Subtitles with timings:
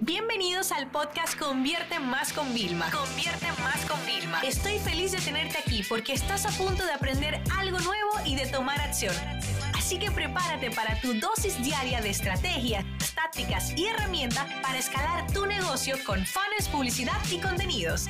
[0.00, 2.90] Bienvenidos al podcast Convierte Más con Vilma.
[2.90, 4.40] Convierte Más con Vilma.
[4.42, 8.46] Estoy feliz de tenerte aquí porque estás a punto de aprender algo nuevo y de
[8.46, 9.14] tomar acción.
[9.74, 15.46] Así que prepárate para tu dosis diaria de estrategias, tácticas y herramientas para escalar tu
[15.46, 18.04] negocio con fans, publicidad y contenidos.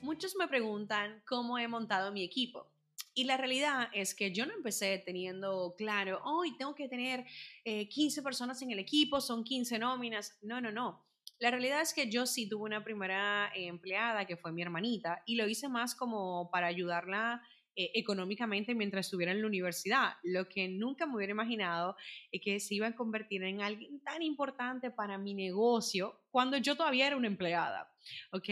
[0.00, 2.70] Muchos me preguntan cómo he montado mi equipo.
[3.14, 7.26] Y la realidad es que yo no empecé teniendo claro, hoy tengo que tener
[7.64, 10.38] 15 eh, personas en el equipo, son 15 nóminas.
[10.42, 11.04] No, no, no.
[11.38, 15.34] La realidad es que yo sí tuve una primera empleada que fue mi hermanita y
[15.34, 17.42] lo hice más como para ayudarla
[17.74, 20.12] eh, económicamente mientras estuviera en la universidad.
[20.22, 21.96] Lo que nunca me hubiera imaginado
[22.30, 26.76] es que se iba a convertir en alguien tan importante para mi negocio cuando yo
[26.76, 27.90] todavía era una empleada,
[28.32, 28.48] ¿ok?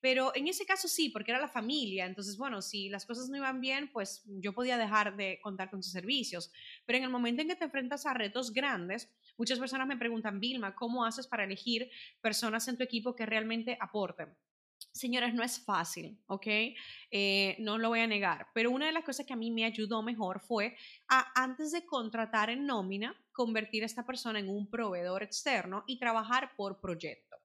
[0.00, 2.04] Pero en ese caso sí, porque era la familia.
[2.04, 5.82] Entonces, bueno, si las cosas no iban bien, pues yo podía dejar de contar con
[5.82, 6.52] sus servicios.
[6.84, 10.40] Pero en el momento en que te enfrentas a retos grandes, muchas personas me preguntan,
[10.40, 14.34] Vilma, ¿cómo haces para elegir personas en tu equipo que realmente aporten?
[14.92, 16.46] Señores, no es fácil, ¿ok?
[17.10, 19.64] Eh, no lo voy a negar, pero una de las cosas que a mí me
[19.64, 20.76] ayudó mejor fue
[21.08, 25.98] a, antes de contratar en nómina, convertir a esta persona en un proveedor externo y
[25.98, 27.36] trabajar por proyecto.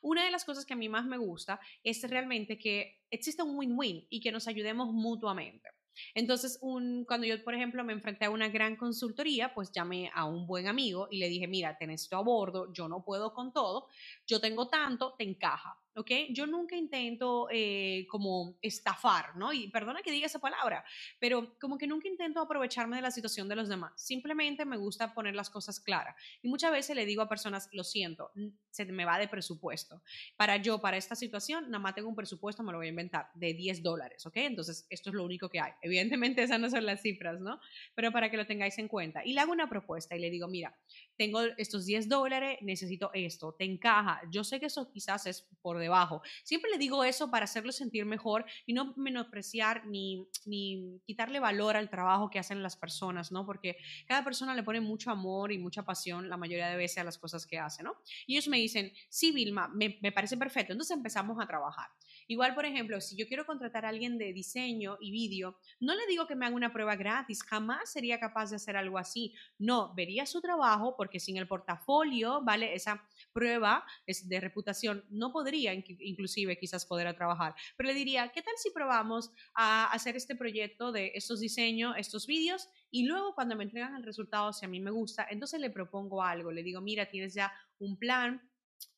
[0.00, 3.56] Una de las cosas que a mí más me gusta es realmente que existe un
[3.56, 5.75] win-win y que nos ayudemos mutuamente.
[6.14, 10.46] Entonces, cuando yo, por ejemplo, me enfrenté a una gran consultoría, pues llamé a un
[10.46, 13.88] buen amigo y le dije, mira, tenés esto a bordo, yo no puedo con todo,
[14.26, 15.76] yo tengo tanto, te encaja.
[15.96, 16.10] ¿ok?
[16.30, 19.52] Yo nunca intento eh, como estafar, ¿no?
[19.52, 20.84] Y perdona que diga esa palabra,
[21.18, 23.92] pero como que nunca intento aprovecharme de la situación de los demás.
[23.96, 26.14] Simplemente me gusta poner las cosas claras.
[26.42, 28.30] Y muchas veces le digo a personas, lo siento,
[28.70, 30.02] se me va de presupuesto.
[30.36, 33.30] Para yo, para esta situación, nada más tengo un presupuesto, me lo voy a inventar,
[33.34, 34.36] de 10 dólares, ¿ok?
[34.36, 35.72] Entonces, esto es lo único que hay.
[35.86, 37.60] Evidentemente, esas no son las cifras, ¿no?
[37.94, 39.24] Pero para que lo tengáis en cuenta.
[39.24, 40.76] Y le hago una propuesta y le digo, mira,
[41.16, 44.20] tengo estos 10 dólares, necesito esto, te encaja.
[44.30, 46.22] Yo sé que eso quizás es por debajo.
[46.44, 51.76] Siempre le digo eso para hacerlo sentir mejor y no menospreciar ni, ni quitarle valor
[51.76, 53.46] al trabajo que hacen las personas, ¿no?
[53.46, 53.76] Porque
[54.06, 57.18] cada persona le pone mucho amor y mucha pasión la mayoría de veces a las
[57.18, 57.94] cosas que hace, ¿no?
[58.26, 60.72] Y ellos me dicen, sí, Vilma, me, me parece perfecto.
[60.72, 61.88] Entonces empezamos a trabajar.
[62.28, 66.06] Igual, por ejemplo, si yo quiero contratar a alguien de diseño y vídeo, no le
[66.06, 69.34] digo que me haga una prueba gratis, jamás sería capaz de hacer algo así.
[69.58, 72.74] No, vería su trabajo porque sin el portafolio, ¿vale?
[72.74, 77.54] Esa prueba de reputación no podría inclusive quizás poder trabajar.
[77.76, 82.26] Pero le diría, ¿qué tal si probamos a hacer este proyecto de estos diseños, estos
[82.26, 82.68] vídeos?
[82.90, 86.22] Y luego cuando me entregan el resultado, si a mí me gusta, entonces le propongo
[86.22, 86.50] algo.
[86.50, 88.42] Le digo, mira, tienes ya un plan,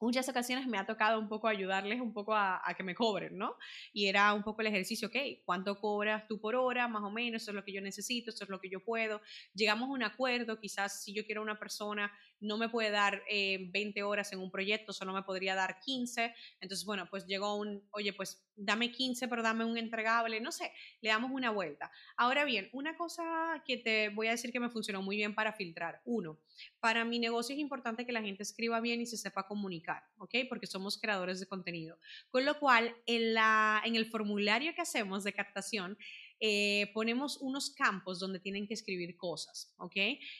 [0.00, 3.56] muchas ocasiones me ha tocado un poco ayudarles un poco a, que me cobren, ¿no?
[3.92, 6.88] Y era un poco el ejercicio, ok, ¿cuánto cobras tú por hora?
[6.88, 9.20] Más o menos, eso es lo que yo necesito, eso es lo que yo puedo.
[9.54, 13.98] Llegamos a un acuerdo, quizás si yo quiero una persona, no me puede dar 20
[13.98, 16.34] eh, horas en un proyecto, solo me podría dar 15.
[16.60, 20.72] Entonces, bueno, pues llegó un, oye, pues dame 15, pero dame un entregable, no sé,
[21.00, 21.90] le damos una vuelta.
[22.16, 25.52] Ahora bien, una cosa que te voy a decir que me funcionó muy bien para
[25.52, 26.00] filtrar.
[26.04, 26.38] Uno,
[26.80, 29.87] para mi negocio es importante que la gente escriba bien y se sepa comunicar,
[30.48, 31.98] Porque somos creadores de contenido.
[32.30, 35.96] Con lo cual, en, la, en el formulario que hacemos de captación,
[36.40, 39.96] eh, ponemos unos campos donde tienen que escribir cosas, ¿ok?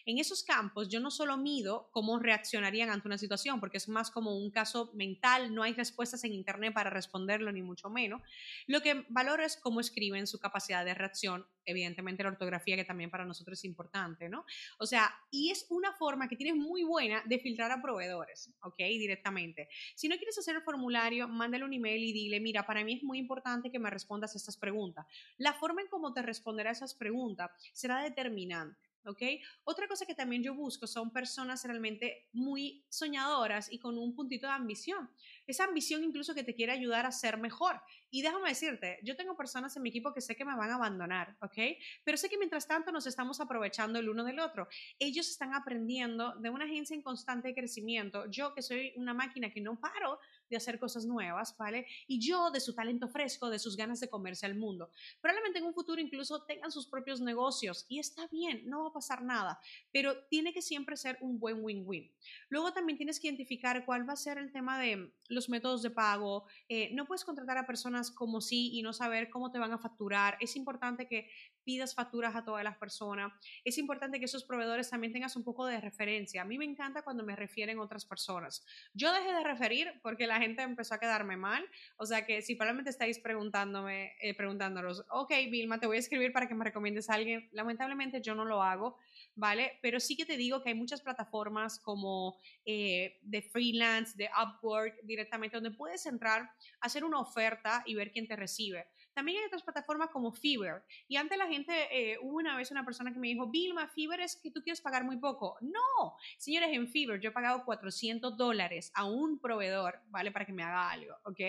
[0.06, 4.10] En esos campos yo no solo mido cómo reaccionarían ante una situación, porque es más
[4.10, 8.22] como un caso mental, no hay respuestas en Internet para responderlo, ni mucho menos.
[8.66, 13.10] Lo que valoro es cómo escriben su capacidad de reacción, evidentemente la ortografía que también
[13.10, 14.44] para nosotros es importante, ¿no?
[14.78, 18.78] O sea, y es una forma que tienes muy buena de filtrar a proveedores, ¿ok?
[18.78, 19.69] Directamente.
[19.94, 23.03] Si no quieres hacer el formulario, mándale un email y dile, mira, para mí es
[23.03, 25.06] muy importante que me respondas estas preguntas.
[25.37, 28.88] La forma en cómo te responderá esas preguntas será determinante.
[29.09, 29.22] ¿ok?
[29.65, 34.47] Otra cosa que también yo busco son personas realmente muy soñadoras y con un puntito
[34.47, 35.10] de ambición.
[35.47, 37.81] Esa ambición incluso que te quiere ayudar a ser mejor.
[38.10, 40.75] Y déjame decirte, yo tengo personas en mi equipo que sé que me van a
[40.75, 41.76] abandonar, ¿ok?
[42.05, 44.69] Pero sé que mientras tanto nos estamos aprovechando el uno del otro.
[44.99, 48.26] Ellos están aprendiendo de una agencia en constante crecimiento.
[48.31, 51.87] Yo que soy una máquina que no paro de hacer cosas nuevas, ¿vale?
[52.06, 54.91] Y yo de su talento fresco, de sus ganas de comerse al mundo.
[55.21, 58.93] Probablemente en un futuro incluso tengan sus propios negocios y está bien, no va a
[58.93, 59.61] pasar nada,
[59.93, 62.12] pero tiene que siempre ser un buen win-win.
[62.49, 65.91] Luego también tienes que identificar cuál va a ser el tema de los métodos de
[65.91, 66.47] pago.
[66.69, 69.79] Eh, no puedes contratar a personas como sí y no saber cómo te van a
[69.79, 70.37] facturar.
[70.41, 71.31] Es importante que
[71.65, 73.33] pidas facturas a todas las personas.
[73.65, 76.41] Es importante que esos proveedores también tengas un poco de referencia.
[76.41, 78.65] A mí me encanta cuando me refieren otras personas.
[78.95, 81.64] Yo dejé de referir porque la gente empezó a quedarme mal.
[81.96, 86.32] O sea que si probablemente estáis preguntándome, eh, preguntándolos, ok, Vilma, te voy a escribir
[86.32, 87.49] para que me recomiendes a alguien.
[87.52, 88.96] Lamentablemente yo no lo hago
[89.38, 89.79] ¿vale?
[89.82, 95.00] Pero sí que te digo que hay muchas plataformas como eh, de freelance, de Upwork
[95.05, 96.50] directamente, donde puedes entrar,
[96.81, 98.88] hacer una oferta y ver quién te recibe.
[99.19, 100.85] También hay otras plataformas como Fiverr.
[101.09, 104.20] Y antes la gente, eh, hubo una vez una persona que me dijo, Vilma, Fiverr
[104.20, 105.56] es que tú quieres pagar muy poco.
[105.61, 110.31] No, señores, en Fiverr yo he pagado 400 dólares a un proveedor, ¿vale?
[110.31, 111.41] Para que me haga algo, ¿ok?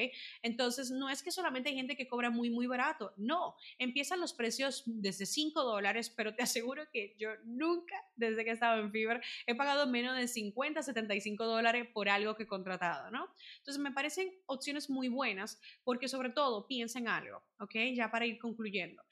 [0.41, 3.13] Entonces, no es que solamente hay gente que cobra muy, muy barato.
[3.17, 8.49] No, empiezan los precios desde 5 dólares, pero te aseguro que yo nunca, desde que
[8.49, 12.47] he estado en Fiverr, he pagado menos de 50, 75 dólares por algo que he
[12.47, 13.31] contratado, ¿no?
[13.59, 17.43] Entonces, me parecen opciones muy buenas porque sobre todo piensa en algo.
[17.59, 17.75] ¿Ok?
[17.95, 19.03] Ya para ir concluyendo.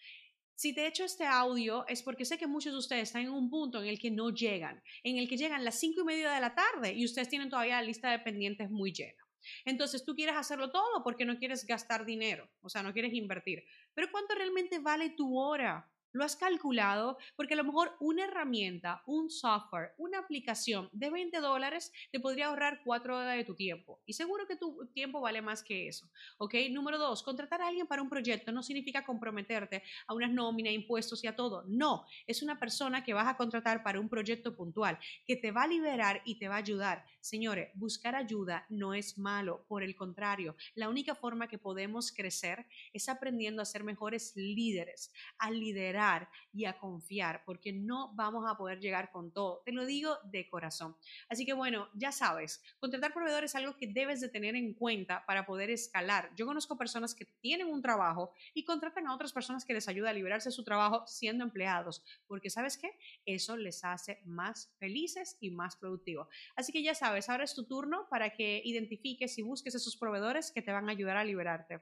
[0.56, 3.30] Si te he hecho este audio es porque sé que muchos de ustedes están en
[3.30, 6.32] un punto en el que no llegan, en el que llegan las cinco y media
[6.32, 9.24] de la tarde y ustedes tienen todavía la lista de pendientes muy llena.
[9.66, 13.64] Entonces tú quieres hacerlo todo porque no quieres gastar dinero, o sea, no quieres invertir.
[13.94, 15.88] Pero ¿cuánto realmente vale tu hora?
[16.18, 17.20] ¿Lo has calculado?
[17.36, 22.48] Porque a lo mejor una herramienta, un software, una aplicación de 20 dólares te podría
[22.48, 24.02] ahorrar 4 horas de tu tiempo.
[24.08, 26.10] Y seguro que tu tiempo vale más que eso.
[26.40, 26.56] ¿Ok?
[26.72, 31.24] Número dos, contratar a alguien para un proyecto no significa comprometerte a unas nóminas, impuestos
[31.24, 31.64] y a todo.
[31.68, 34.98] No, es una persona que vas a contratar para un proyecto puntual,
[35.28, 37.06] que te va a liberar y te va a ayudar.
[37.22, 42.66] Señores, buscar ayuda no es malo, por el contrario, la única forma que podemos crecer
[42.92, 46.07] es aprendiendo a ser mejores líderes, a liderar
[46.54, 49.62] y a confiar, porque no vamos a poder llegar con todo.
[49.66, 50.96] Te lo digo de corazón.
[51.30, 55.26] Así que bueno, ya sabes, contratar proveedores es algo que debes de tener en cuenta
[55.26, 56.32] para poder escalar.
[56.36, 60.10] Yo conozco personas que tienen un trabajo y contratan a otras personas que les ayuda
[60.10, 65.38] a liberarse de su trabajo siendo empleados, porque sabes qué, eso les hace más felices
[65.40, 66.28] y más productivos.
[66.56, 70.52] Así que ya sabes, ahora es tu turno para que identifiques y busques esos proveedores
[70.52, 71.82] que te van a ayudar a liberarte.